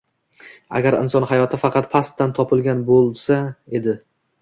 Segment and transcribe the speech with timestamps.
[0.79, 3.43] Agar inson hayoti faqat pastdan topilgan bo'lsa
[3.79, 4.01] tdi.